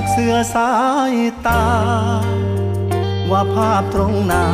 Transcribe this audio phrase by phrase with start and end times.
[0.00, 0.70] กเสือสา
[1.12, 1.14] ย
[1.46, 1.64] ตา
[3.30, 4.46] ว่าภาพตรงหน้า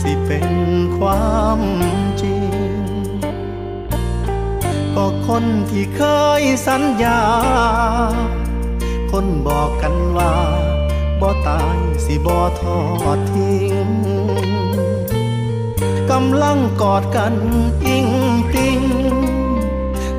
[0.00, 0.48] สิเป็น
[0.96, 1.60] ความ
[2.22, 2.52] จริง
[4.94, 6.02] ก็คนที่เค
[6.40, 7.20] ยสัญญา
[9.10, 10.34] คนบอกกันว่า
[11.20, 12.80] บ่ตายสิบ่ทอ
[13.16, 13.88] ดทิ้ง
[16.10, 17.34] กำลังกอดกัน
[17.86, 18.08] อิง
[18.54, 18.82] ติง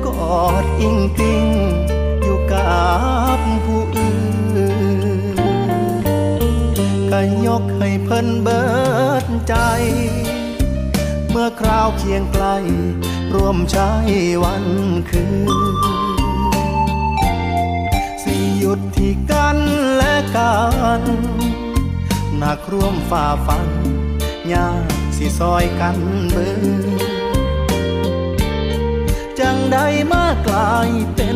[0.06, 1.55] กอดอิงติง
[2.66, 2.90] กั
[3.38, 4.16] บผู้อื่
[5.36, 5.38] น
[7.10, 8.62] ก็ยกให้เพิ่นเบิ
[9.24, 9.54] ดใจ
[11.30, 12.46] เมื่อคราวเคียงไกล
[13.34, 13.90] ร่วมใช้
[14.44, 14.66] วัน
[15.10, 15.76] คืน
[18.22, 19.58] สิหยุดที่กัน
[19.96, 20.56] และกั
[21.00, 21.02] น
[22.38, 23.68] หนักร่วมฝ่าฟัน
[24.52, 25.98] ยากสิซอยกัน
[26.30, 27.00] เบิด
[29.38, 31.28] จังได้มากลายเป็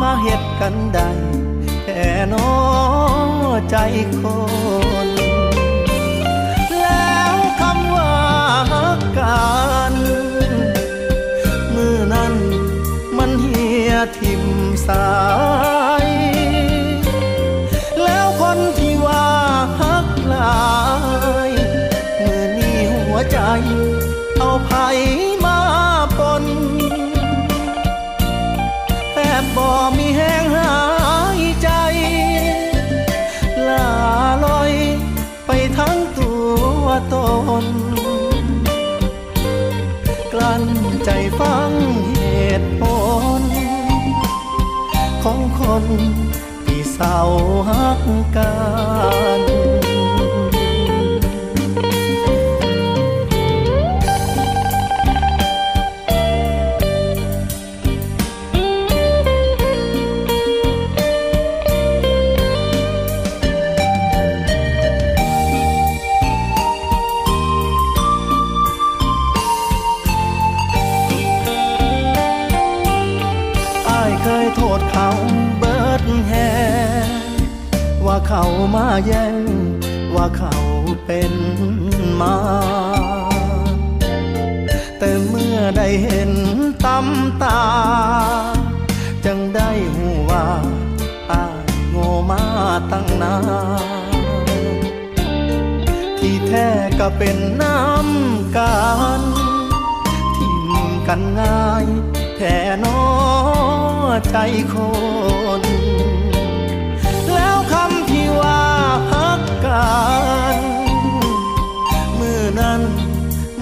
[0.00, 1.10] มาเฮ็ดกันได้
[1.82, 2.50] แค่นอ
[3.70, 3.76] ใจ
[4.20, 4.22] ค
[5.06, 5.08] น
[6.80, 8.16] แล้วคำว่า
[9.18, 9.48] กั
[9.92, 9.94] น
[11.74, 12.34] มือนั้น
[13.18, 14.44] มันเหียทิม
[14.86, 15.10] สา
[16.04, 16.08] ย
[18.02, 19.28] แล้วคนที่ว่า
[19.80, 20.62] ฮักลา
[21.48, 21.50] ย
[22.22, 23.38] มือนี้หัวใจ
[24.38, 24.70] เอาไผ
[45.80, 45.82] น
[46.64, 47.18] ที่เศร้า
[47.68, 48.00] หัก
[48.36, 48.52] กั
[49.40, 49.57] น
[78.26, 78.44] เขา
[78.74, 79.44] มาแย่ง
[80.14, 80.54] ว่าเขา
[81.06, 81.34] เป็น
[82.20, 82.36] มา
[84.98, 86.32] แต่เมื่อได้เห็น
[86.84, 87.62] ตำตา
[89.24, 90.46] จังได้หูว่า
[91.30, 91.44] อา
[91.90, 92.42] โง่มา
[92.92, 93.36] ตั้งนา
[94.12, 94.76] น
[96.18, 96.68] ที่แท้
[97.00, 98.78] ก็เป็นน้ำกั
[99.20, 99.22] น
[100.36, 100.72] ทิม
[101.08, 101.86] กันง่าย
[102.36, 103.00] แท่นอ
[104.30, 104.36] ใจ
[104.72, 104.74] ค
[105.60, 105.62] น
[109.68, 110.58] กกัน
[112.18, 112.82] มือนั้น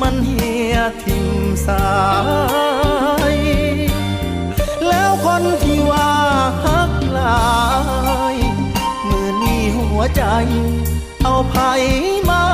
[0.00, 1.28] มันเหียทิม
[1.66, 1.88] สา
[3.34, 3.36] ย
[4.88, 6.10] แล้วคนที่ว่า
[6.64, 7.46] ฮักลา
[8.34, 8.36] ย
[9.08, 10.22] มือนี้หัวใจ
[11.24, 11.54] เอาไผ
[12.28, 12.44] มา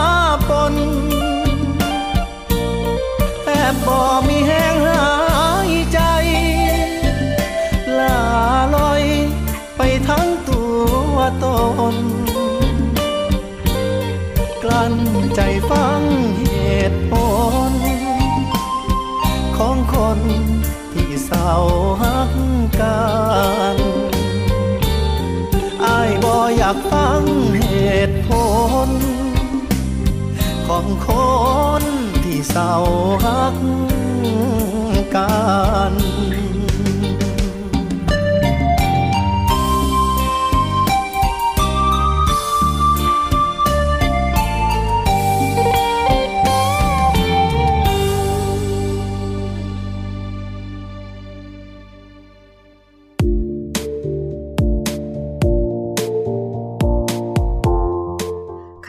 [0.49, 0.75] ปน
[3.45, 5.05] แอบบ่มีแห้งหา
[5.69, 6.01] ยใจ
[7.99, 8.19] ลา
[8.75, 9.05] ลอย
[9.77, 10.63] ไปทั้งตั
[11.13, 11.47] วต
[11.95, 11.97] น
[15.37, 16.01] ใจฟัง
[16.41, 16.47] เห
[16.91, 17.13] ตุผ
[17.71, 17.73] ล
[19.57, 20.19] ของคน
[20.93, 21.53] ที่เศร้า
[22.03, 22.33] หัก
[22.81, 23.03] กั
[23.75, 23.77] น
[25.85, 27.23] อายบ่อยากฟัง
[27.61, 27.67] เห
[28.09, 28.31] ตุผ
[28.89, 28.91] ล
[30.69, 31.11] ของค
[31.81, 31.83] น
[32.25, 32.73] ที่เศร้า
[33.25, 33.57] หัก
[35.17, 35.35] กั
[35.91, 35.93] น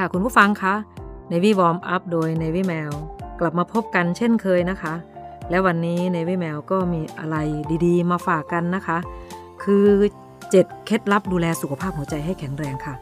[0.04, 0.76] ค่ะคุณผู้ฟังคะ
[1.32, 2.94] Navy Warm Up โดย Navy Mail
[3.40, 4.94] กลับมาพบกันเช่นเคยนะคะ
[5.50, 7.38] และวันนี้ Navy Mail ก็มีอะไร
[7.86, 8.98] ดีๆ มาฝากกันนะคะ
[9.64, 9.88] คือ
[10.36, 12.96] 7 เคล็ดลับดูแลสุขภาพหัวใจให้แข็งแรงค่ะ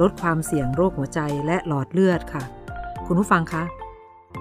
[0.00, 2.42] ลดความเสี่ยงโรคหัวใจและหลอดเลือดค่ะ
[3.06, 3.62] คุณผู้ฟังคะ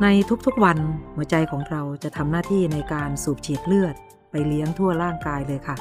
[0.02, 0.08] ใน
[0.46, 0.78] ทุกๆวัน
[1.16, 3.96] หัวใจของเราจะทำหน้าที่ในการสูบฉีดเลือด
[4.32, 5.76] ไปเลี้ยงทั่วร่างกายเลยค่ะ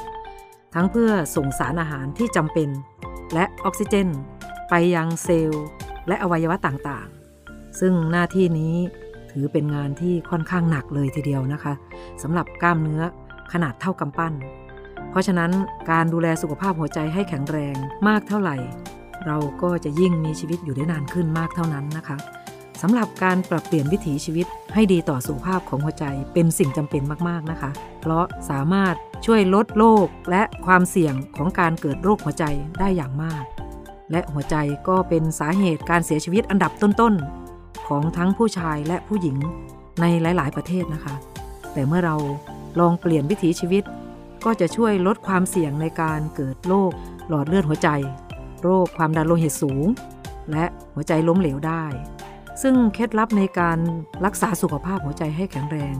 [0.73, 2.69] ทั้งเพื่อส่งสารอาหารที่จำเป็น
[3.33, 4.09] และออกซิเจน
[4.69, 5.65] ไปยังเซลล์
[6.07, 8.75] และอวัยวะต่างๆ ซึ่งหน้าที่นี้
[9.31, 11.73] ถือเป็นงานที่ค่อนข้างหนักเลยทีเดียวนะคะ
[12.23, 13.01] สำหรับกล้ามเนื้อ
[13.53, 14.33] ขนาดเท่ากำปั้น
[15.09, 15.51] เพราะฉะนั้น
[15.91, 17.75] การดูแลสุขภาพหัวใจให้แข็งแรง
[18.07, 18.55] มากเท่าไหร่
[19.25, 22.17] เราก็จะยิ่งมีชีวิตอยู่ได้นานขึ้นมากเท่านั้นนะคะ
[22.81, 32.45] สำหรับการปรับเปลี่ยนวิถีชีวิตให้ดีต่อสุขภาพของหัวใจเป็นสิ่งจำเป็นมากๆนะคะ เพราะสามารถช่วยลดโรคและความเสี่ยงของการเกิดโรคหัวใจ
[32.79, 33.43] ได้อย่างมาก
[34.11, 34.55] และหัวใจ
[34.87, 39.37] ก็เป็นสาเหตุการเสียชีวิตอันดับต้นๆ ของทั้งผู้ชายและผู้หญิง
[40.01, 41.15] ในหลาย ๆ ประเทศนะคะ
[41.73, 42.15] แต่เมื่อเรา
[42.79, 43.83] ลองเปลี่ยนวิถีชีวิต
[44.45, 46.91] ก็จะช่วยลดความเสี่ยงในการเกิดโรค
[47.29, 47.89] หลอดเลือดหัวใจ
[48.63, 49.85] โรคความดันโลหิตสูง
[50.51, 51.83] และหัวใจล้มเหลวได้
[52.61, 53.79] ซึ่งเคล็ดลับในการ
[54.25, 55.95] รักษาสุขภาพหัวใจให้แข็งแรง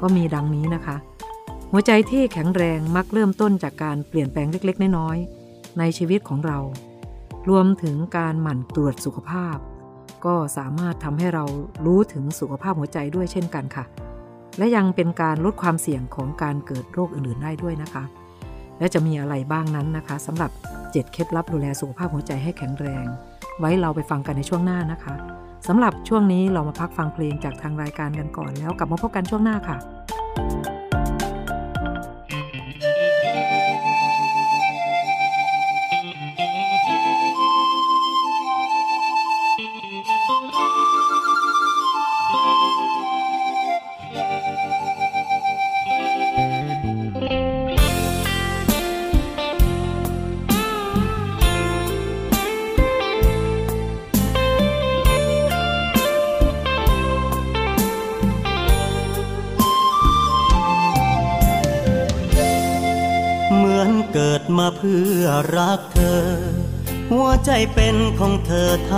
[0.00, 0.96] ก็มีดังนี้นะคะ
[1.72, 6.58] หัวใจที่แข็งแรงมักเริ่มต้นจากการเปลี่ยนแปลงเล็ก ๆ น้อยๆในชีวิตของเรา
[7.48, 9.56] รวมถึงการหมั่นตรวจสุขภาพ
[10.24, 11.44] ก็สามารถทำให้เรา
[11.86, 13.84] รู้ถึงสุขภาพหัวใจด้วยเช่นกันค่ะ
[14.58, 18.04] และยังเป็นการลดความเสี่ยงของการเกิดโรคอื่นๆได้ด้วยนะคะ
[18.78, 23.06] และจะมีอะไรบ้างนั้นนะคะสำหรับ 7 เคล็ดลับดูแลสุขภาพหัวใจให้แข็งแรง
[23.58, 25.14] ไว้เราไปฟังกันในช่วงหน้านะคะ
[25.68, 29.76] สำหรับช่วงนี้เรามาพักฟังเพลงจากทางรายการกันก่อนแล้วกลับมาพบกันช่วงหน้าค่ะ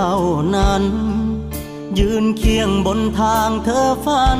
[0.09, 0.15] า
[0.55, 0.83] นั้น
[1.99, 4.39] ยืนเคียงบนทางเธอฝัน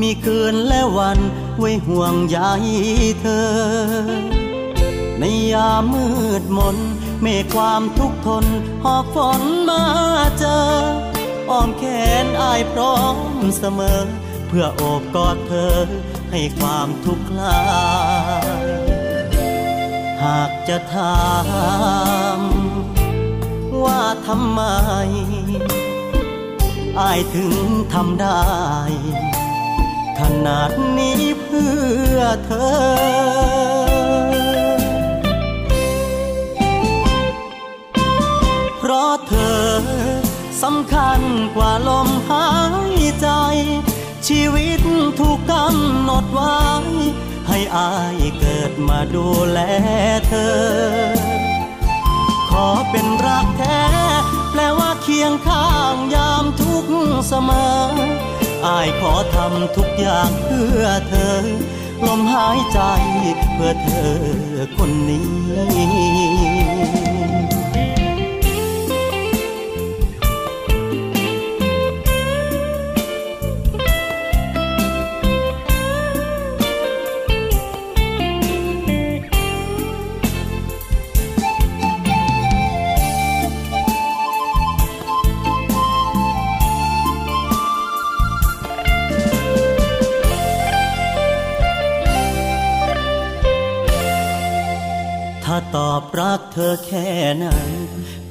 [0.00, 1.18] มีคืนและวัน
[1.58, 2.38] ไว้ห่วงใย
[3.20, 3.50] เธอ
[5.18, 6.06] ในยามมื
[6.42, 6.76] ดมน
[7.22, 8.44] เมฆความทุกข์ทน
[8.84, 9.82] หอบฝนมา
[10.38, 10.60] เจอ
[11.50, 11.84] อ้อมแข
[12.24, 13.16] นอายพร้อม
[13.58, 14.00] เสมอ
[14.48, 15.76] เพื่อโอบกอดเธอ
[16.30, 17.62] ให้ความทุกข์คลา
[18.64, 18.68] ย
[20.22, 21.20] หากจะถา
[22.38, 22.40] ม
[23.84, 24.60] ว่าทำไม
[27.00, 27.56] อายถึง
[27.92, 28.42] ทำได้
[30.18, 31.70] ขนาดนี้เพื่
[32.14, 33.40] อเธอ
[38.78, 39.68] เพราะเธอ
[40.62, 41.20] สำคัญ
[41.56, 42.48] กว่าลมหา
[42.92, 43.28] ยใจ
[44.28, 44.80] ชีวิต
[45.18, 46.60] ถูกกำหนดไว้
[47.48, 49.58] ให้อายเกิดมาดูแล
[50.28, 51.49] เธอ
[52.50, 53.82] ขอเป็นรักแท้
[54.50, 56.84] แปลว่าเคียงข้างยามทุก
[57.28, 57.82] เสมอ
[58.66, 61.44] อายขอทำทุกอย่างเพื่อเธอ
[62.06, 62.80] ลมหายใจ
[63.54, 64.14] เพื่อเธอ
[64.76, 67.09] คนนี้
[96.52, 97.08] เธอแค่
[97.42, 97.70] นั้น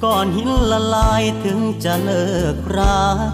[0.03, 3.33] ก่อนหินละลายถึงจะเลิกรัก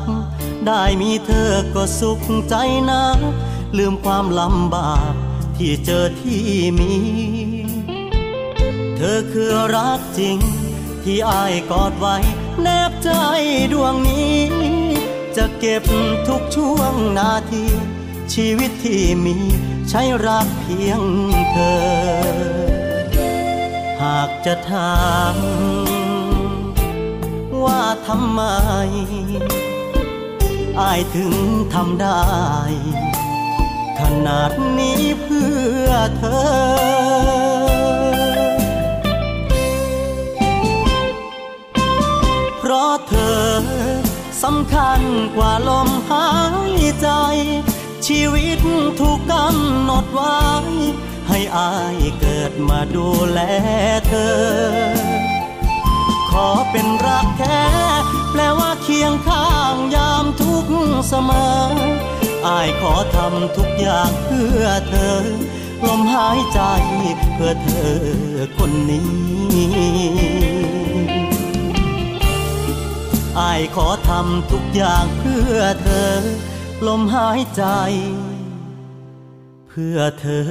[0.68, 2.56] ได้มีเธอก็สุขใจ
[2.90, 3.04] นะ
[3.78, 5.14] ลืมความลำบาก
[5.58, 6.48] ที่เจอที่
[6.80, 6.96] มี
[8.98, 10.38] เธอคือรักจริง
[11.04, 12.16] ที่อายกอดไว้
[12.62, 13.10] แนบใจ
[13.74, 14.40] ดวงนี้
[15.38, 15.84] จะเก็บ
[16.28, 17.66] ทุกช่วงนาที
[18.34, 19.36] ชีวิตที่มี
[19.90, 21.02] ใช้รักเพียง
[21.52, 21.58] เธ
[22.64, 25.04] อากจะถา
[25.36, 25.38] ม
[27.64, 28.42] ว่าทำไม
[30.80, 31.34] อายถึง
[31.74, 32.26] ทำได้
[34.00, 35.50] ขนาดนี้เพื่
[35.86, 37.46] อเธอ
[42.60, 43.44] เพราะเธอ
[44.44, 45.02] สำคัญ
[45.36, 46.30] กว่าลมหา
[46.72, 47.10] ยใจ
[48.08, 48.60] ชีวิต
[49.00, 50.40] ถูกกำหนดไว้
[51.38, 53.40] ให้อายเกิดมาดูแล
[54.08, 54.36] เธอ
[56.32, 57.64] ขอเป็นรักแท้
[58.32, 60.66] แปลว่าเคียงข้างยามทุก
[61.08, 61.74] เสมอ
[62.48, 65.24] อายขอทำทุกอย่างเพื่อเธอ
[65.88, 66.60] ลมหายใจ
[67.34, 67.96] เพื่อเธอ
[68.58, 69.10] คนนี้
[73.40, 76.14] อายขอทำทุกอย่างเพื่อเธอ
[76.88, 77.64] ลมหายใจ
[79.80, 80.46] พื่อเธอ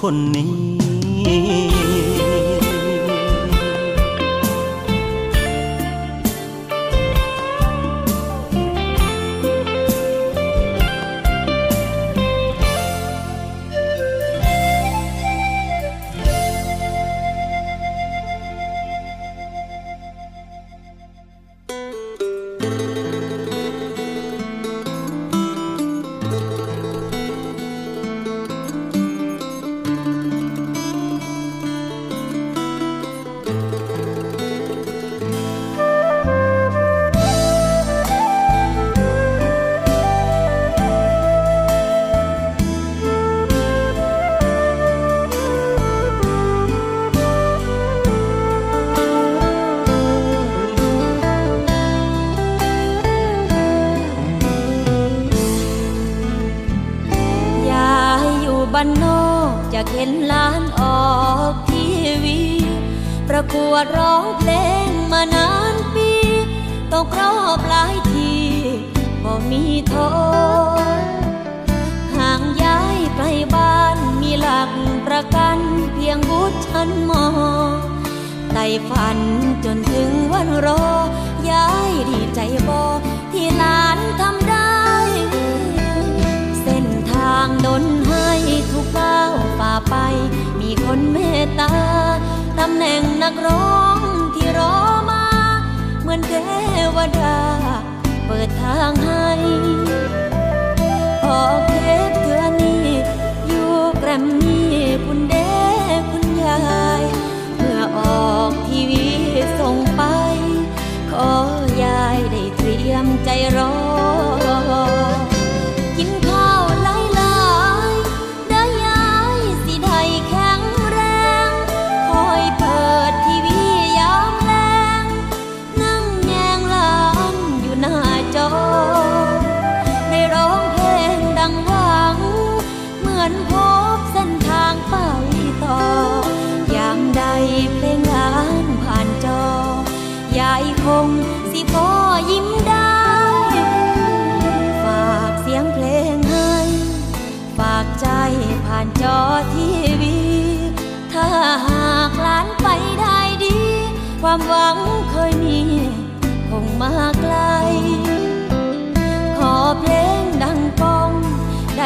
[0.00, 1.71] คนนี้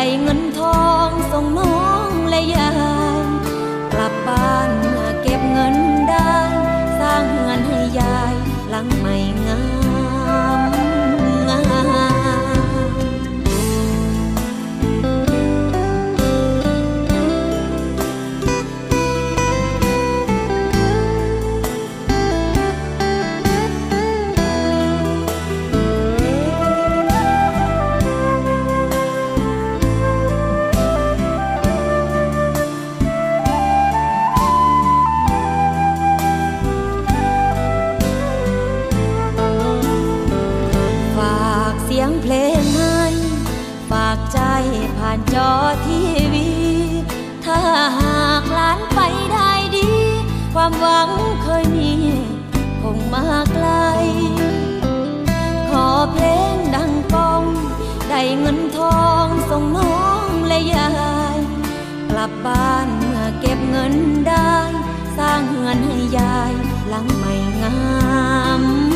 [0.06, 1.75] ได้เงินทองส่งน้อ
[42.06, 43.02] ยงเพลงให้
[43.90, 44.40] ฝากใจ
[44.98, 45.50] ผ่านจอ
[45.86, 46.00] ที
[46.32, 46.48] วี
[47.44, 47.58] ถ้า
[48.00, 49.00] หากหลานไป
[49.32, 49.90] ได้ดี
[50.54, 51.10] ความหวัง
[51.42, 51.92] เคยมี
[52.82, 53.68] คงมาไกล
[55.70, 57.42] ขอเพลงดังกอง
[58.08, 60.90] ได้เงินทองส่งน้องและยา
[61.36, 61.38] ย
[62.10, 63.94] กลับบ้านเมื่อเก็บเงิน
[64.28, 64.54] ได้
[65.18, 66.52] สร้างเงินให้ยาย
[66.88, 67.76] หลังไม่งา
[68.60, 68.95] ม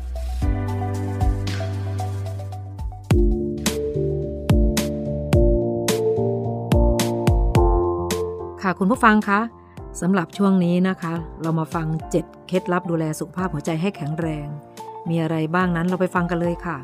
[8.63, 9.39] ค่ะคุณผู้ฟังคะ
[10.01, 14.47] สำหรับช่วงนี้นะคะ เรามาฟัง 7 เคล็ดลับดูแลสุขภาพหัวใจให้แข็งแรง
[15.09, 16.77] มีอะไรบ้างนั้นเราไปฟังกันเลยค่ะ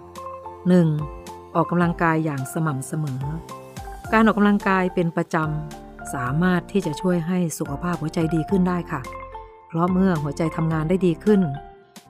[0.94, 1.56] 1.
[1.56, 3.22] ออกกำลังกายอย่างสม่ำเสมอ
[4.14, 9.02] การออกกำลังกายเป็นประจำสามารถที่จะช่วยให้สุขภาพหัวใจดีขึ้นได้ค่ะ
[9.68, 11.42] เพราะเมื่อหัวใจทำงานได้ดีขึ้น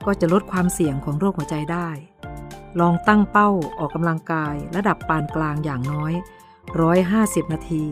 [0.06, 1.88] ก็จะลดความเสี่ยงของโรคหัวใจได้
[2.80, 6.12] ลองตั้งเป้าออกกำลังกายระดับปานกลางอย่างน้อย
[6.88, 7.84] 150 นาที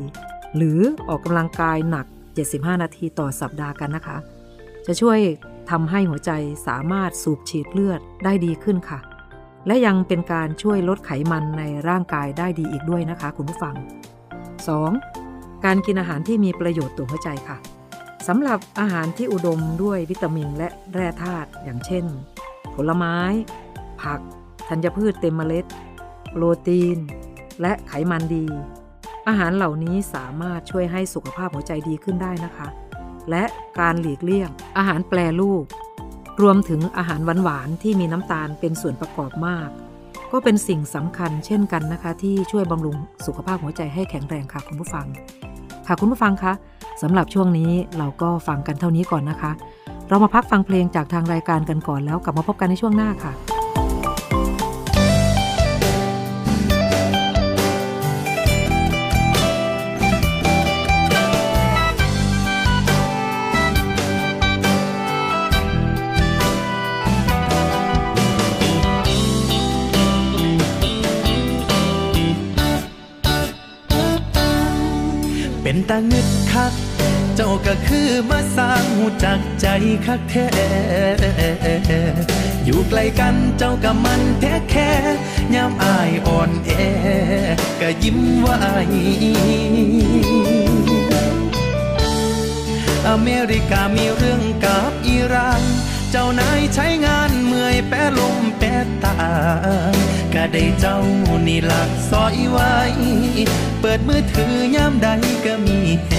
[0.57, 2.07] หรือออกกำลังกายหนัก
[2.45, 4.17] 75 นาทีต่อสัปดาห์กันนะคะ
[4.87, 5.19] จะช่วย
[5.71, 6.31] ทำให้หัวใจ
[6.67, 9.01] สามารถสูบฉีดเลือดได้ดีขึ้นค่ะ
[9.67, 13.75] และยังเป็นการช่วยลดไขมันในร่างกายได้ดีอีกด้วยนะคะคุณผู้ฟัง
[14.91, 15.65] 2.
[15.65, 17.59] การกินอาหารที่มีประโยชน์ต่อหัวใจค่ะ
[18.29, 22.05] สำหรับอาหารที่อุดมด้วยวิตามินและแร่ธาตุอย่างเช่น
[22.75, 23.17] ผลไม้
[24.03, 24.21] ผัก
[24.69, 25.65] ธัญพืชเต็มเมล็ด
[26.31, 26.99] โปรตีน
[27.61, 28.47] และไขมันดี
[29.29, 32.69] อาหารเหล่านี้สามารถช่วยให้สุขภาพหัวใจดีขึ้นได้นะคะ
[33.31, 33.45] และ
[33.81, 35.65] การหลีกเลี่ยง อาหารแปรรูป
[36.43, 39.69] รวมถึงอาหารหวานๆที่มีน้ำตาลเป็นส่วนประกอบมาก
[40.33, 45.07] ก็เป็นสิ่งสำคัญเช่นกันนะคะ ที่ช่วยบำรุงสุขภาพหัวใจให้แข็งแรงค่ะคุณผู้ฟัง
[45.87, 46.53] ค่ะคุณผู้ฟังคะ
[47.03, 49.53] สำหรับช่วงนี้เราก็ฟังกันเท่านี้ก่อนนะคะ
[50.09, 53.33] เรามาพักฟังเพลงจากทางรายการกันก่อนแล้วกลับมาพบกันในช่วงหน้าค่ะ
[75.69, 76.73] เป็นตาเงึดคัก
[77.37, 79.67] เจ้าก็คือมาสร้างหูจักใจ
[80.07, 80.49] คักแท้
[82.65, 84.91] อยู่ไกลกันเจ้าก็มันแท้แค่
[85.55, 86.71] ยามอายอ่อนแอ
[87.81, 88.57] ก็ยิ้มไว้
[93.09, 95.63] อเมริกามีเรื่องกับอิหร่าน
[96.11, 98.67] เจ้านายใช้งานเมื่อยแปรลมแปร
[99.05, 99.17] ตา
[100.55, 100.99] ได้เจ้า
[101.47, 102.75] นี่หลักซอยไว้
[103.81, 105.09] เปิดมือถือยามใด
[105.45, 106.13] ก็มีแฮ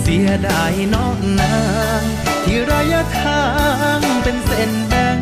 [0.00, 1.56] เสียดายน้องนา
[2.00, 2.02] ง
[2.44, 3.44] ที่ระยะทา
[3.96, 5.18] งเป็นเส้นแบ่ง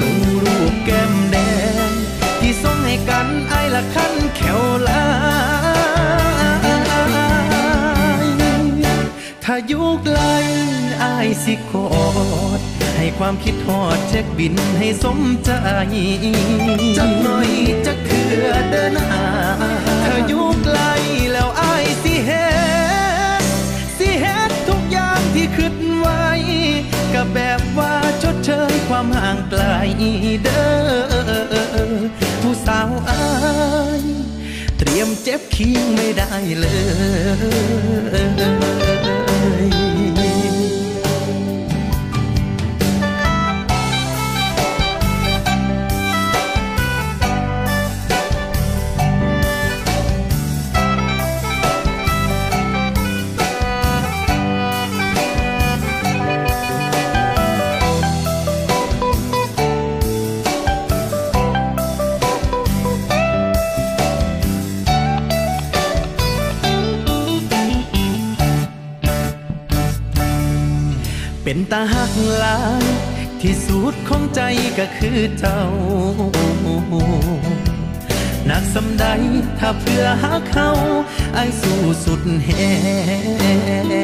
[0.00, 0.10] ดู
[0.42, 1.36] รูปแก้มแด
[1.88, 1.90] ง
[2.40, 4.60] ที่ส่งให้กันไอ้ละคันแขว
[10.14, 11.86] หลายสิกอ
[12.58, 12.60] ด
[12.96, 15.50] ให้ความคิดทอดเช็คบินให้สมใจ
[16.96, 17.50] จักหน่อย
[17.86, 19.26] จักเถื่อเดินหา
[20.02, 20.78] เธออยู่ไกล
[21.32, 22.48] แล้วอายสิเฮ็
[23.42, 23.44] ด
[23.98, 26.24] สิเฮ็ดทุกอย่างที่คิดไว้
[27.14, 29.64] ก็แบบว่าชดเชยความห่างไกล
[30.44, 31.90] เด้อ
[32.40, 33.24] ผู้สาวอา
[34.00, 34.02] ย
[34.78, 36.66] เตรียมเจ็บคิงไม่ได้เล
[38.92, 38.93] ย
[73.48, 74.40] ที่สุดของใจ
[74.78, 75.60] ก็คือเจ้า
[78.50, 79.04] นักสำใด
[79.58, 80.70] ถ้าเพื่อหาเขา
[81.34, 82.48] ไอ้สู้สุดแห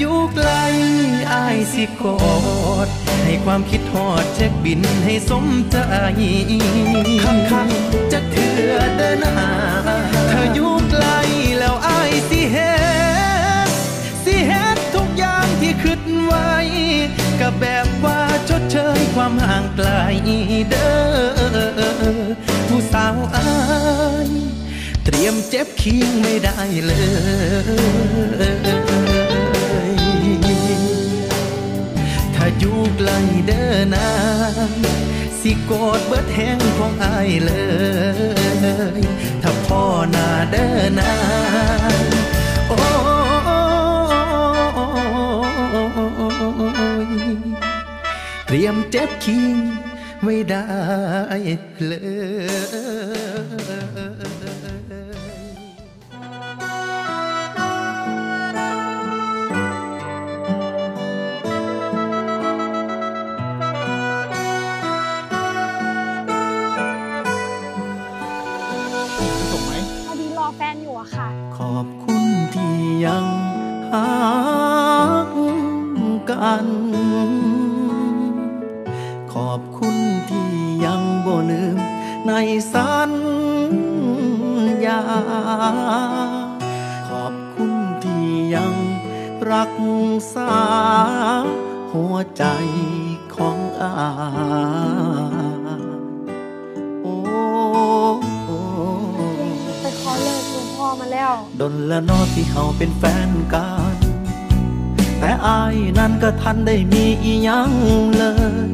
[0.00, 0.50] ยู่ไกล
[1.32, 2.18] อายสิกอ
[2.86, 2.88] ด
[3.24, 5.76] ให้ความคิดทอดเช็คบินให้สมใจ
[7.22, 7.68] คักคัก
[8.12, 9.50] จะเถื่อเดินหา
[10.30, 11.06] ถ้าอยู่ไกล
[11.58, 12.74] แล้วอายสิเฮ็
[13.68, 13.70] ด
[14.24, 16.52] สิเฮ็ดทุกอย่างที่คิดไว้
[17.40, 19.90] ก็แบบว่าชดเชยความห่างไกล
[20.70, 22.18] เด้อ
[22.68, 23.50] ผู้สาวอา
[24.26, 24.28] ย
[25.04, 26.92] เตรียมเจ็บคิงไม่ได้เล
[28.76, 28.77] ย
[32.70, 33.10] อยู่ไกล
[33.46, 34.10] เด้อนา
[34.68, 34.70] ง
[35.40, 37.52] สิโกอดเบิดแห้งของอายเล
[38.98, 39.00] ย
[39.42, 39.82] ถ้าพ่อ
[40.14, 41.14] นาเด้อนา
[42.00, 42.04] ง
[42.68, 42.76] โอ้
[48.46, 49.54] เตรียมเจ็บคิง
[50.24, 50.68] ไม่ได้
[51.86, 51.94] เล
[54.17, 54.17] ย
[76.40, 76.66] กัน
[79.32, 79.96] ขอบคุณ
[80.30, 80.50] ที่
[80.84, 81.78] ยังบ่ลืม
[82.26, 82.32] ใน
[82.72, 83.12] สัญ
[84.86, 85.02] ญา
[87.08, 87.72] ขอบคุณ
[88.04, 88.74] ที่ยัง
[89.52, 89.74] รัก
[90.34, 90.54] ษา
[91.92, 92.44] หัวใจ
[93.34, 93.94] ของอา
[97.02, 97.14] โอ้
[98.46, 98.58] โอ้
[99.80, 103.87] ไปขอเลิกคุณพ่อมาแล้ว ดนละนอที่เขาเป็นแฟนกัน
[105.28, 107.70] แต่อายนั้นก็ทันได้มีอียัง
[108.16, 108.24] เล
[108.66, 108.70] ย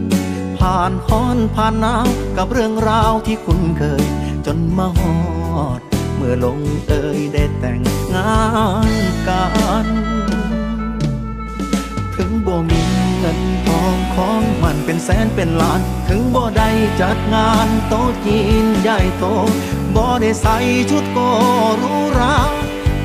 [0.59, 4.05] ผ่านฮ้อนผ่านหนาวกับเรื่องราวที่คุ้นเคย
[4.47, 5.17] จนมาฮอ
[5.79, 5.81] ด
[6.15, 7.81] เมื่อลงเอยได้แต่ง
[8.15, 8.43] งา
[8.91, 8.93] น
[9.29, 9.45] กั
[9.85, 9.87] น
[12.17, 12.83] ถึงบ่มี
[13.19, 16.69] เงินทองของมันเป็นแสนเป็นล้าน ถึงบ่ได้
[17.01, 19.25] จัดงานโต๊ะจีนใหญ่โต
[19.97, 20.57] บ่ได้ใส่
[20.91, 21.19] ชุดโก
[21.83, 22.37] รูหรา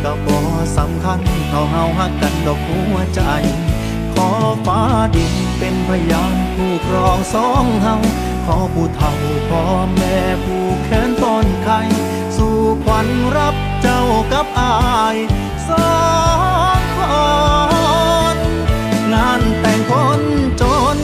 [0.03, 0.39] ก็บ่
[0.77, 3.21] สำคัญเท่าเฮาฮักกันดอกหัวใจ
[4.13, 4.29] ขอ
[4.65, 4.81] ฟ้า
[5.15, 7.95] ดินเป็นพยานผู้ครองสองเฮา
[8.45, 9.13] ขอผู้เฒ่า
[9.49, 9.63] พ่อ
[9.95, 11.79] แม่ผู้แขนต้นไข่
[12.37, 13.07] สู่ขวัญ
[13.37, 15.17] รับเจ้ากับอาย
[15.69, 15.91] สอ
[16.77, 16.99] งค
[18.35, 18.37] น
[19.13, 20.21] งานแต่งคน
[20.61, 20.63] จ
[20.95, 20.97] น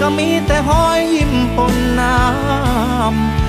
[0.00, 3.45] ก็มีแต่หอยยิ้มปนน้ำ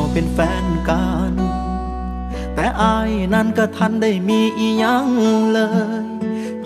[0.00, 1.32] เขาเป็นแฟนกัน
[2.54, 5.06] แต่อายนั้นก็ทันได้มีอียัง
[5.52, 5.60] เล
[6.02, 6.04] ย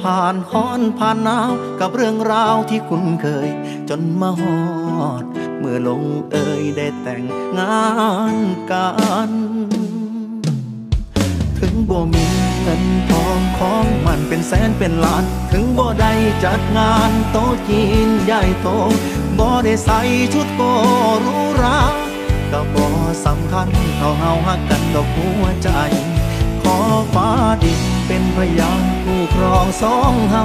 [0.01, 3.49] ผ่านฮ้อนผ่านหนาวกับเรื่องราวที่คุ้นเคย
[3.89, 4.61] จนมาฮอ
[5.23, 5.25] ด
[5.59, 7.23] เมื่อลงเอยได้แต่ง
[7.59, 7.89] งา
[8.35, 8.37] น
[8.71, 8.89] กั
[9.29, 9.31] น
[11.59, 12.27] ถึงบ่มี
[12.63, 16.13] เงินทองของมันเป็นแสนเป็นล้าน ถึงบ่ได้
[16.45, 18.69] จัดงานโต๊ะจีนใหญ่โต
[19.39, 20.01] บ่ได้ใส่
[20.33, 20.61] ชุดโก
[21.25, 22.04] รูหรา
[22.53, 22.89] ก็บ่
[23.27, 25.69] สำคัญเท่าเฮาฮักกันดอกหัวใจ
[26.63, 26.77] ขอ
[27.15, 27.29] ฟ้า
[27.63, 30.45] ดินเป็นพยานผู้ครองสองเฮา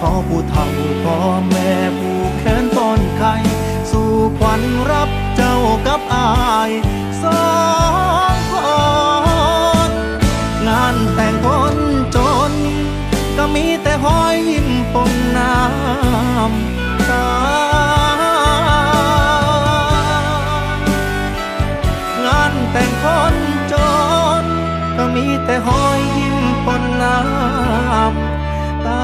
[0.00, 0.66] ขอผู้เฒ่า
[1.04, 3.34] พ่อแม่ผู้แขนต้นไข่
[3.90, 6.70] สู่ขวัญรับเจ้ากับอาย
[7.22, 7.44] สอ
[8.34, 8.54] งค
[9.88, 9.90] น
[10.66, 11.76] งานแต่งคน
[12.16, 12.18] จ
[12.50, 12.52] น
[13.36, 17.69] ก็มีแต่หอยยิ้มปนน้ำตา
[25.50, 29.02] แต่หอยยิ้มปนน้ำตา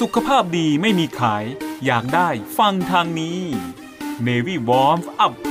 [0.00, 1.44] สุขภาพดีไม่มีขาย
[1.84, 3.40] อยากได้ฟังทางนี้
[4.26, 5.47] Navy Warm Up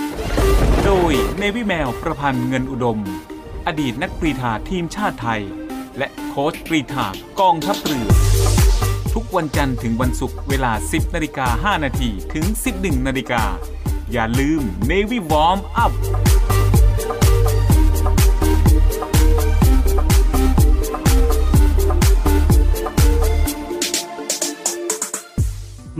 [0.91, 2.99] โดย Navy แมวประพันธ์เงินอุดม
[3.67, 5.41] อดีตนักกรีฑาทีมชาติไทย
[5.97, 7.07] และโค้ชกรีฑา
[7.39, 8.07] กองทัพเรือ
[9.13, 12.45] ทุกวันจันทร์ถึงวันศุกร์เวลา 10นาฬิกา5นาทีถึง
[12.77, 13.43] 11นาฬิกา
[14.11, 15.93] อย่าลืม Navy Warm Up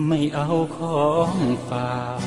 [0.07, 1.35] ไม่เอาของ
[1.69, 2.26] ฝาก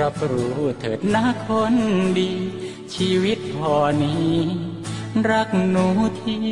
[0.00, 1.74] รับรู้เถิดนะคน
[2.18, 2.32] ดี
[2.94, 4.32] ชีวิตพอนี้
[5.30, 5.86] รักหนู
[6.22, 6.42] ที่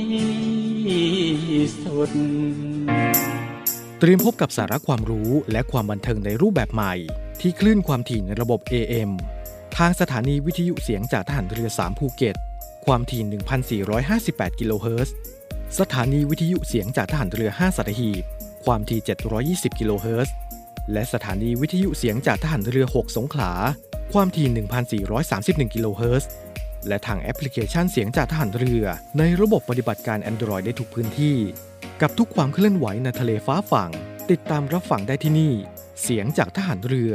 [1.83, 2.11] สุด
[4.01, 6.95] เตรียมพบกับสาระความรู้และความบันเทิงในรูปแบบใหม่
[7.41, 9.11] ที่คลื่นความถี่ในระบบ AM
[9.77, 12.37] ทางสถานีวิทยุเสียงจากทหารเรือ 3 ภูเก็ต
[12.87, 15.15] ความถี่ 1,458 กิโลเฮิรตซ์
[15.79, 18.23] สถานีวิทยุเสียงจากทหารเรือ 5สัตหีบ
[18.65, 19.01] ความถี่
[19.39, 20.35] 720 กิโลเฮิรตซ์
[20.93, 23.53] และสถานีวิทยุเสียงจากทหารเรือ 6 สงขลา
[24.13, 24.49] ความถี่
[25.11, 26.31] 1,431 กิโลเฮิรตซ์
[26.89, 28.85] และทางแอปพลิเคชันเสียงจากทหารเรือ
[29.19, 31.37] ในระบบปฏิบัติการ Android ได้ทุกพื้นที่
[32.01, 33.91] กับทุกความเคลื่อนไหวในทะเลฟ้าฝั่ง
[34.31, 35.53] ติดตามรับฟังได้ที่นี่
[36.03, 37.15] เสียงจากทหารเรือ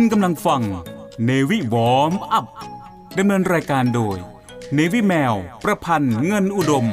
[0.00, 0.62] คุณกำลังฟัง
[1.28, 2.46] Navy Warm Up
[3.18, 4.16] ดำเนินรายการโดย
[4.76, 5.34] Navy แมว
[5.64, 6.86] ประพันธ์เงินอุดม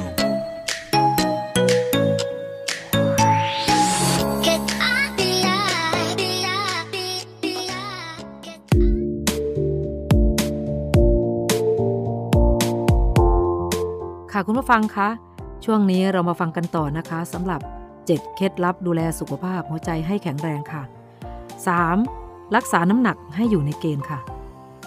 [14.31, 15.09] ค่ะคุณผู้ฟังคะ
[15.65, 17.61] ช่วงนี้เรามาฟังกันต่อนะคะสำหรับ
[17.99, 20.83] 7 เคล็ดลับดูแลสุขภาพหัวใจให้แข็งแรงค่ะ
[21.65, 22.24] 3.
[22.55, 24.19] รักษาน้ำหนักให้อยู่ในเกณฑ์ค่ะ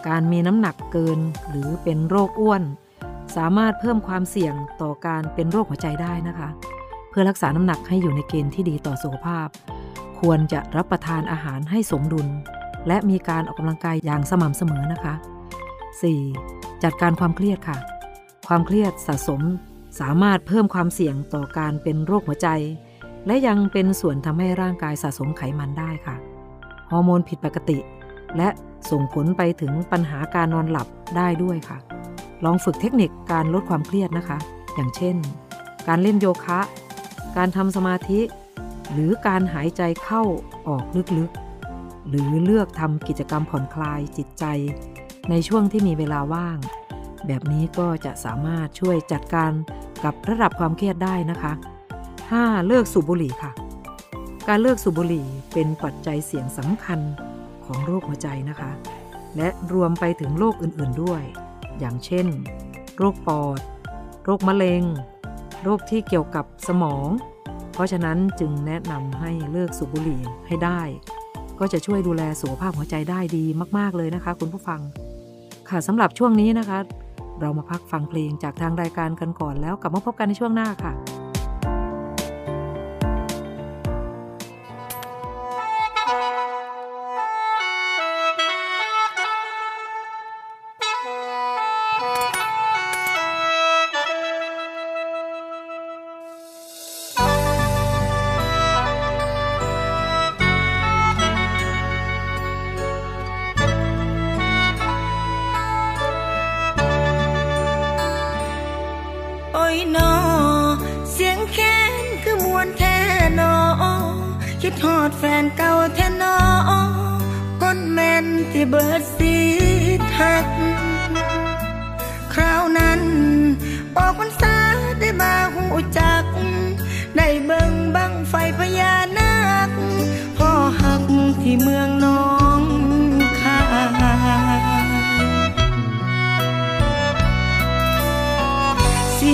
[0.08, 1.18] การมีน้ำหนักเกิน
[1.48, 2.62] หรือเป็นโรคอ้วน
[3.36, 6.48] สามารถเพิ่มความเสี่ยงต่อการเป็นโรคหัวใจได้นะคะ
[7.10, 9.48] เพื่อรักษาน้ำหนักให้อยู่ในเกณฑ์ที่ดีต่อสุขภาพ
[10.20, 12.28] ควรจะรับประทานอาหารให้สมดุล
[12.88, 15.14] และมีการออกกำลังกายอย่างสม่ำเสมอนะคะ
[15.98, 16.82] 4.
[16.82, 17.78] จัดการความเครียดค่ะ
[18.48, 19.42] ความเครียดสะสม
[20.00, 22.48] สามารถเพิ่มความเสี่ยงต่อการเป็นโรคหัวใจ
[23.26, 26.16] และยังเป็นส่วนทำให้ร่างกายสะสมไขมันได้ค่ะ
[26.90, 27.78] ฮอร์โมนผิดปกติ
[28.36, 28.48] และ
[28.90, 31.78] ส่งผลไปถึงปัญหาการนอนหลับได้ด้วยค่ะ
[32.44, 34.38] ลองฝึกเทคนิคการลดความเครียดนะคะ
[34.74, 35.16] อย่างเช่น
[35.88, 36.60] การเล่นโยคะ
[37.36, 38.20] การทำสมาธิ
[38.92, 40.22] หรือการหายใจเข้า
[40.68, 40.84] ออก
[41.18, 44.44] ลึกๆ หรือเลือกทำกิจกรรมผ่อนคลายจิตใจ
[45.30, 46.58] ในช่วงที่มีเวลาว่าง
[47.26, 49.52] แบบนี้ก็จะสามารถช่วยจัดการ
[50.04, 51.52] กับระดับความเครียดได้นะคะ
[52.10, 52.66] 5.
[52.66, 53.52] เลิกสูบบุหรี่ค่ะ
[54.52, 57.00] การเลิกสูบบุหรี่เป็นปัจจัยเสี่ยงสำคัญ
[57.64, 58.70] ของโรคหัวใจนะคะ
[59.36, 61.22] และรวมไปถึงโรคอื่นๆด้วย
[61.78, 62.26] อย่างเช่น
[62.98, 63.60] โรคปอด
[64.24, 64.82] โรคมะเร็ง
[65.62, 67.08] โรคที่เกี่ยวกับสมอง
[67.72, 70.80] เพราะฉะนั้นจึงแนะนำให้เลิกสูบบุหรี่ให้ได้
[71.58, 73.44] ก็จะช่วยดูแลสุขภาพหัวใจได้ดี
[73.78, 74.80] มากๆเลยนะคะคุณผู้ฟัง
[75.68, 76.78] ค่ะสำหรับช่วงนี้นะคะ
[77.40, 80.94] เรามาพักฟังเพลงจากทางรายการกันก่อนแล้วกลับมาพบกันในช่วงหน้าค่ะ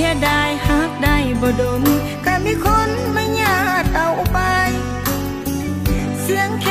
[0.04, 1.82] ยดายหักได้บ่ดน
[2.26, 4.38] ก็มีคนมาญาติเอาไป
[6.22, 6.66] เสียงแค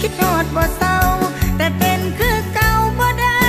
[0.00, 0.96] คิดฮอดบ่เศร้า
[1.56, 3.44] แต่เป็นคือเก่าบ่ได้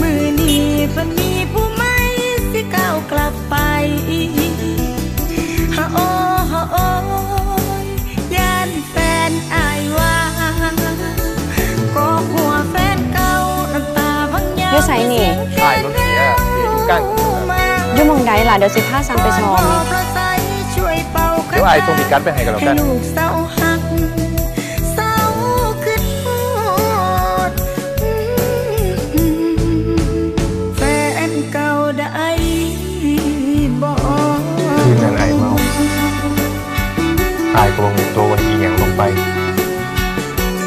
[0.00, 1.96] มือนี้เพิ่นมีผู้ใหม่
[2.52, 3.56] สิก้าวกลับไป
[5.76, 5.98] ฮะโอ
[6.50, 6.76] ฮะโอ
[8.36, 8.96] ยานแฟ
[9.28, 10.14] นอายว่า
[11.96, 13.34] ก็หัวแฟนเก่า
[13.74, 16.20] น้ำตาพังยาวอยู่ไสนี่ใช่รถเสีย
[16.58, 17.02] อยู่กัน
[17.94, 19.48] อยู่หมองใดล่ะเดี๋ยวสิพาซังไปชม
[21.50, 23.55] เดี๋ยวไอ้ทรงมีกันไปให้กันแล้วกัน ลูกเศร้าหั
[37.76, 39.02] กลงตัววันอีอย่างลงไป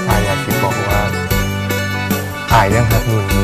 [0.09, 1.01] อายอยากคิดบอกว่า
[2.53, 3.38] อายยังหักนุ่น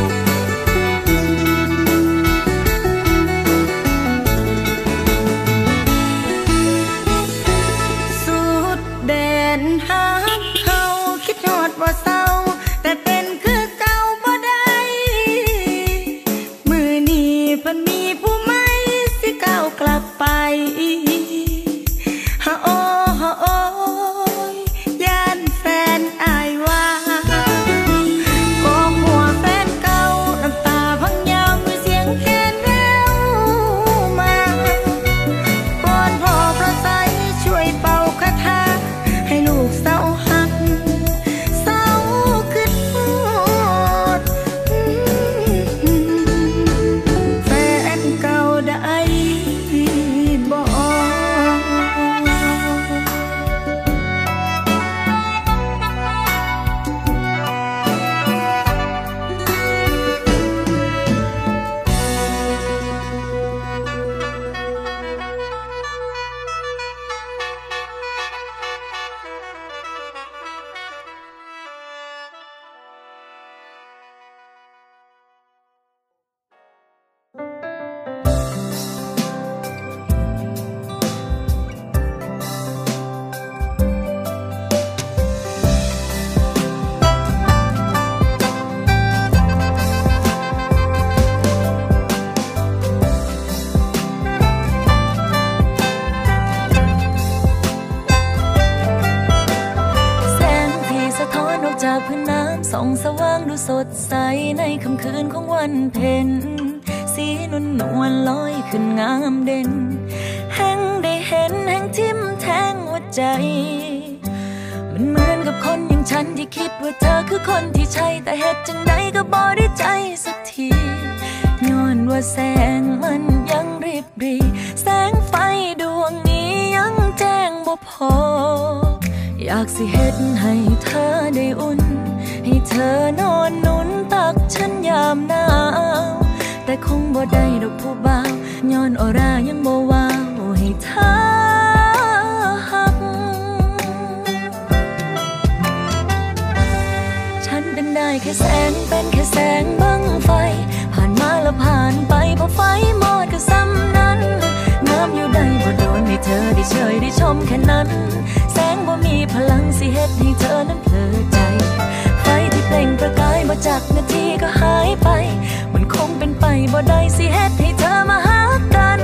[166.73, 168.41] บ่ได้สิเฮ็ดให้เธอมาหา
[168.75, 169.01] กัน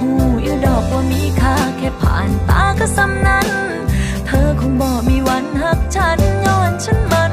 [0.00, 0.10] หู
[0.42, 3.48] อยู่ดอกว่ามีค่าแค่ผ่านตาก็ซ้ำนั้น
[4.26, 7.32] เธอคงบ่มีวันหักฉันย้อนฉันมัน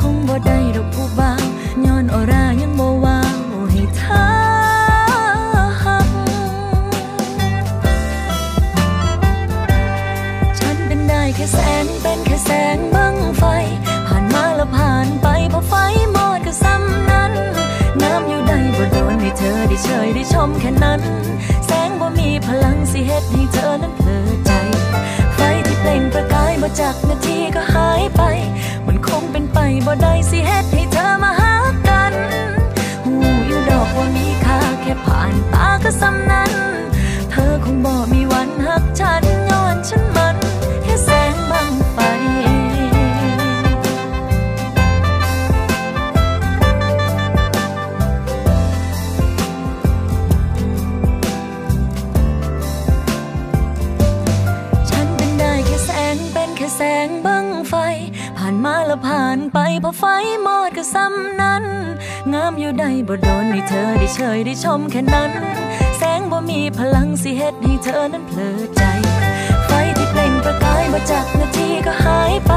[0.00, 1.44] คงบ่ได้ดอกผู้บ่าว
[1.86, 4.24] ย้อนออรายังบ่วาวให้เธอ
[5.84, 6.08] หัก
[10.58, 13.44] ฉันเป็นได้แค่แสงเป็นแค่แสงบังไฟ
[14.06, 15.74] ผ่านมาแล้วผ่านไปพอไฟ
[16.12, 17.32] หมดก็ซ้ำนั้น
[18.02, 21.02] น้ำอยู่ใดบ่โดนให้เธอได้เฉยได้ชมแค่นั้น
[21.66, 24.52] แสงบ่มีพลังสิเฮ็ดให้เธอนั้นเพลิดใจ
[25.34, 28.22] ไฟที่เปล่งประกายบ่จักนาทีก็หายไป
[29.36, 31.54] เป็นไปบ่ได้สิเฮ็ดให้เธอมาหา
[31.88, 32.14] กัน
[33.04, 33.14] หู
[33.46, 36.52] อยู่ดอกว่ามีค่าแค่ผ่านตาก็ซ้ำนั้น
[37.30, 40.36] เธอคงบ่มีวันหักฉันย้อนฉันมัน
[40.82, 41.98] แค่แสงบังไฟ
[54.90, 60.04] ฉันเป็นได้แค่แสงเป็นแค่แสงบังไฟานมาแล้วผ่านไปพอไฟ
[60.42, 61.64] หมดก็ซ้ำนั้น
[62.32, 65.32] งามอยู่ใดบ่โดนให้เธอได้เฉยได้ชมแค่นั้น
[65.98, 68.82] แสงบ่มีพลังสิเฮ็ดให้เธอนั้นเพลิดใจ
[69.66, 72.52] ไฟที่เปล่งประกายบ่จักนาทีก็หายไป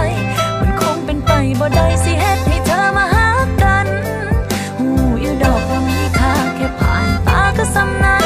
[0.59, 3.27] มันคงเป็นไปบ่ได้สิเฮ็ดให้เธอมาหา
[3.63, 3.87] กัน
[4.79, 4.89] หู
[5.21, 8.25] อยู่ดอกว่ามีค่าแค่ผ่านตาก็ซ้ำนั้น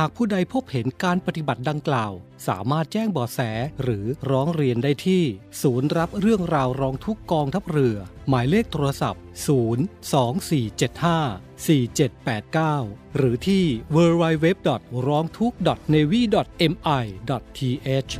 [0.00, 2.12] หากผู้ใดพบเห็นการปฏิบัติดังกล่าว
[2.48, 3.40] สามารถแจ้งบาะแส
[3.82, 5.22] หรือร้องเรียนได้ที่
[5.62, 7.96] ศูนย์รับเรื่องราวร้องทุกกองทัพเรือ
[8.28, 9.22] หมายเลขโทรศัพท์
[11.64, 14.46] 02475 4789 หรือที่ www.
[15.06, 15.52] ร้องทุก
[15.94, 16.20] navy
[16.72, 17.02] mi
[18.08, 18.12] th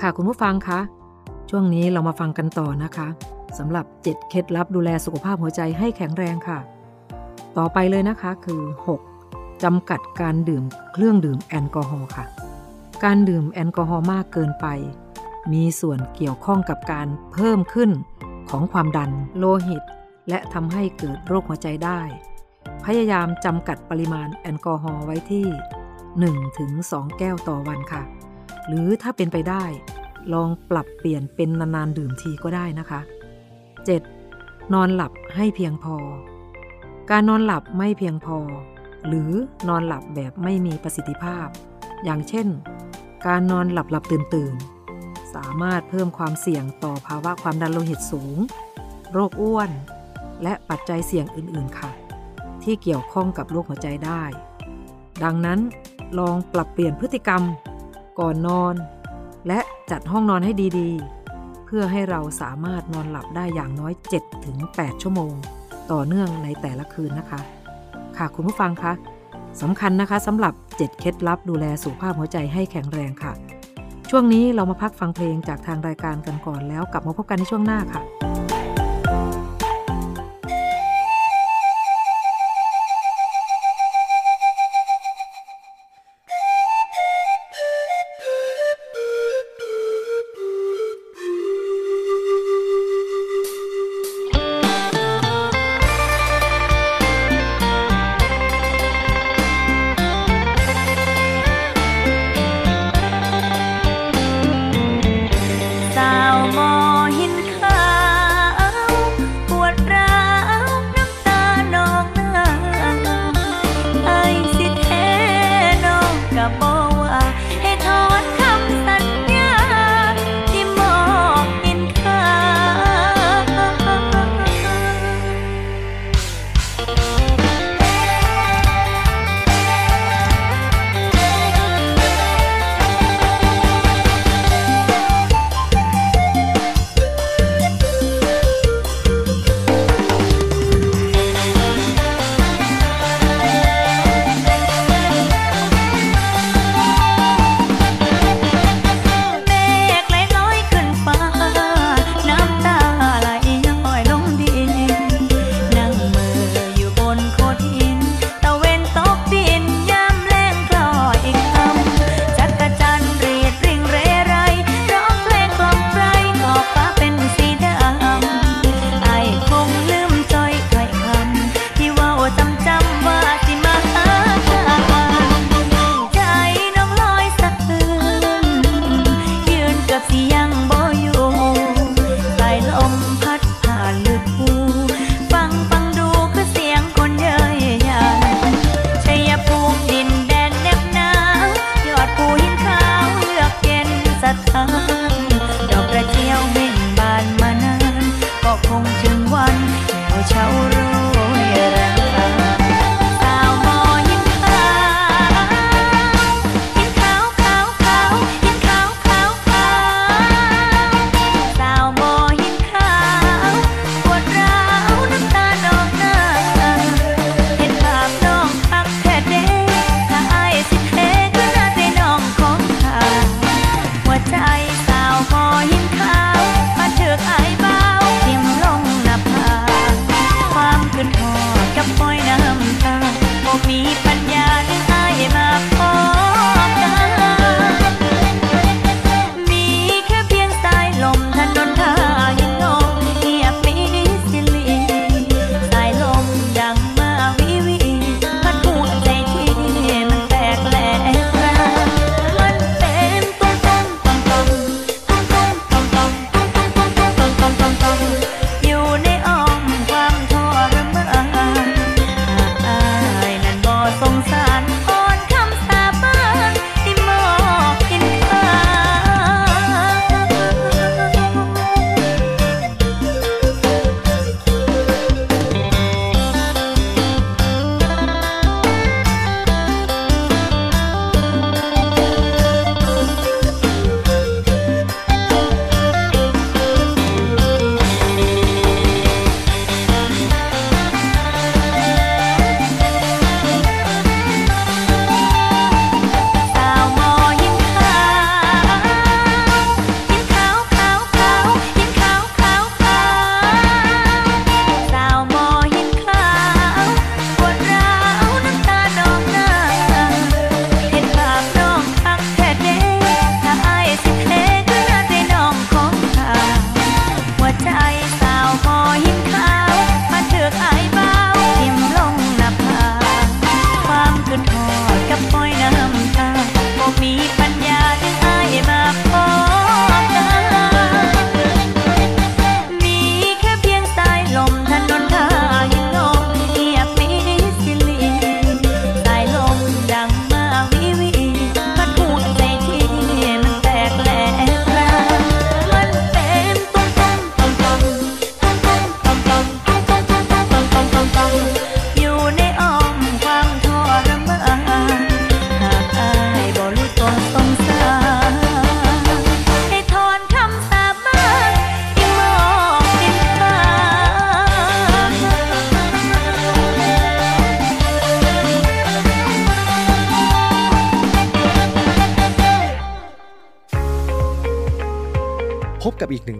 [0.00, 0.97] ค่ะคุณผู้ฟังคะ
[1.50, 3.08] ช่วงนี้เรามาฟังกันต่อนะคะ
[3.58, 6.58] สำหรับ 7 เคล็ดลับดูแลสุขภาพหัวใจให้แข็งแรงค่ะ
[7.58, 8.62] ต่อไปเลยนะคะคือ
[9.12, 9.62] 6.
[9.64, 12.24] จำกัดการดื่มเครื่องดื่มแอลกอฮอล์ค่ะ
[13.04, 14.66] การดื่มแอลกอฮอล์มากเกินไป
[15.52, 17.90] มีส่วนเกี่ยวข้องกับการเพิ่มขึ้น
[18.50, 19.82] ของความดันโลหิต
[20.28, 22.00] และทำให้เกิดโรคหัวใจได้
[22.84, 25.46] พยายามจำกัดปริมาณแอลกอฮอล์ไว้ที่
[26.52, 28.02] 1-2 แก้วต่อวันค่ะ
[28.66, 29.64] หรือถ้าเป็นไปได้
[30.32, 33.00] ลองปรับเปลี่ยนเป็นนานๆดื่มทีก็ได้นะคะ
[33.86, 34.74] 7.
[34.74, 35.96] นอนหลับให้เพียงพอ
[37.10, 38.38] การนอนหลับไม่เพียงพอ
[39.06, 39.30] หรือ
[39.68, 41.46] นอนหลับแบบไม่มีประสิทธิภาพ
[42.04, 42.46] อย่างเช่น
[43.26, 44.54] การนอนหลับหลับตื่นตื่น
[45.34, 48.36] สามารถเพิ่มความเสี่ยงต่อภาวะความดันโลหิตสูง
[49.12, 49.70] โรคอ้วน
[50.42, 51.90] และปัจจัยเสี่ยงอื่นๆค่ะ
[52.62, 54.22] ที่เกี่ยวข้องกับโรคหัวใจได้
[55.22, 55.58] ดังนั้น
[56.18, 57.42] ลองปรับเปลี่ยนพฤติกรรม
[58.18, 58.74] ก่อนนอน
[59.48, 59.60] และ
[59.90, 63.92] จัดห้องนอนให้ดีๆ เพื่อให้เราสามารถนอนหลับได้อย่างน้อย
[64.48, 65.32] 7-8 ชั่วโมง
[65.92, 67.40] ต่อเนื่องในแต่ละคืนนะคะ
[68.16, 68.92] ค่ะคุณผู้ฟังคะ
[69.60, 73.32] สำคัญนะคะสำหรับ 7 เคล็ดลับดูแลสุขภาพหัวใจให้แข็งแรงค่ะ
[74.10, 78.02] ช่วงนี้เรามาพักฟังเพลงจากทางรายการกันก่อนแล้วกลับมาพบกันในช่วงหน้าค่ะ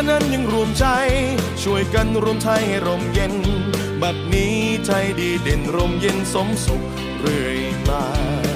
[0.00, 0.86] แม้กระนั้นยังรวมใจ
[1.62, 3.34] ช่วยกันรวมไทยให้ร่มเย็น
[4.02, 4.54] บัดนี้
[4.86, 4.90] ใจ
[5.20, 6.82] ดีเด่นร่มเย็นสมสุข
[7.20, 8.49] เรื่อยมา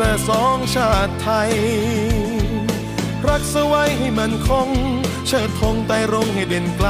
[0.00, 1.52] ส่สองชาติไทย
[3.26, 4.68] รักสไว้ให้มันคง
[5.26, 6.88] เชิดธงไต่รงให้เด่นไกล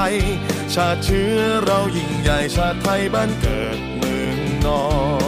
[0.74, 4.84] ชาติเชื้อเรายิ่งใหญ่ชาติไทยบ้านเกิดเมืองนอ
[5.18, 5.19] น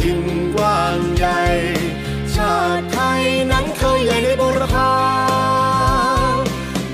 [0.00, 0.22] ถิ่น
[0.54, 1.40] กว้างใหญ่
[2.34, 4.92] ชาติไทยนั้นเคยใหญ่ในบุรพา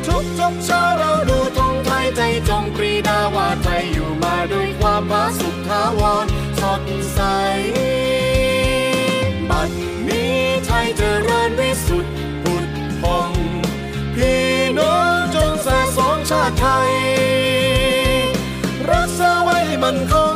[0.07, 6.27] ทุกทุกเช้าเราดูธงไทยใจจงปรีดาว่าไทยอยู่มาด้วยความผาสุขทาวร
[6.61, 6.83] สด
[7.15, 7.21] ใส
[9.51, 9.71] บัด
[10.09, 10.37] นี้
[10.67, 12.67] ไทยเจริญวิสุทธิ์ผุด
[13.03, 13.31] พอง
[14.15, 14.45] พี่
[14.79, 16.93] น้องจงแส่สองชาติไทย
[18.91, 20.36] รักษาไว้ให้มันคง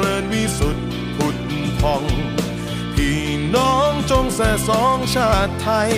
[0.00, 0.86] ริญวิสุทธิ์
[1.16, 1.36] ผุด
[1.80, 2.04] พอง
[2.94, 3.20] พี่
[3.56, 5.92] น้องจงแส่สองชาติไทย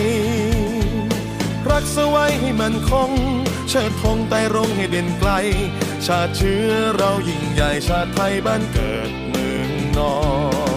[1.68, 3.10] รักสไว้ให้มันคง
[3.68, 5.30] เชิดธงไต่รงให้เด่นไกล
[6.06, 10.14] ชาติเชื้อเรายิ่งใหญ่ชาติไทยบ้านเกิดเมืองนอ
[10.70, 10.71] น